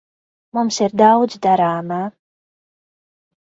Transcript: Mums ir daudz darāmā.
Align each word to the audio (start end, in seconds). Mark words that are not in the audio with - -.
Mums 0.57 0.79
ir 0.85 0.95
daudz 1.03 1.37
darāmā. 1.45 2.03